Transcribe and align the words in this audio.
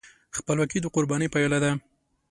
خپلواکي 0.37 0.79
د 0.81 0.85
قربانۍ 0.95 1.27
پایله 1.33 1.57
ده. 1.63 1.71